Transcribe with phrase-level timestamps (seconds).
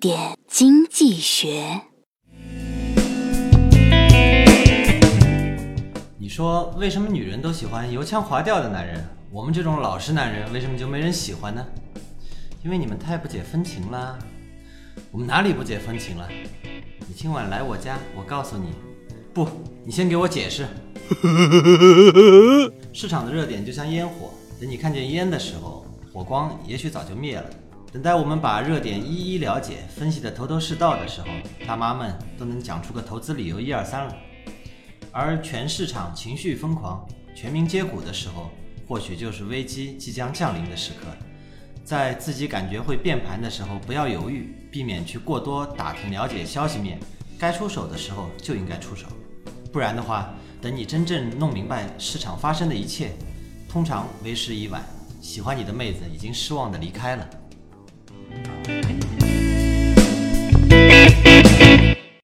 [0.00, 0.18] 点
[0.48, 1.82] 经济学。
[6.16, 11.62] 你说为什么女人都喜欢油腔滑调的男人，我们这种老实男人为什么就没人喜欢呢？
[12.64, 14.18] 因为你们太不解风情啦。
[15.10, 16.26] 我们哪里不解风情了？
[17.06, 18.70] 你今晚来我家，我告诉你。
[19.34, 19.46] 不，
[19.84, 20.66] 你先给我解释。
[22.94, 27.44] 市场的热点就像烟火，等你看见烟的时候，火光也许早就灭了。
[27.92, 31.26] 等待我们把热点一一了解、分析的头头是道的时候，
[31.66, 34.16] 大妈们都能讲出个投资理由一二三了。
[35.10, 38.48] 而全市场情绪疯狂、全民皆股的时候，
[38.86, 41.08] 或许就是危机即将降临的时刻。
[41.84, 46.96] 在自己感觉会变盘的时候，不要犹豫，避免去过多打听了解消息面，
[47.40, 49.08] 该出手的时候就应该出手。
[49.72, 53.10] 不然的话，等你真正弄明白市场发生的一切，
[53.68, 54.80] 通常为时已晚。
[55.20, 57.28] 喜欢你的妹子已经失望的离开了。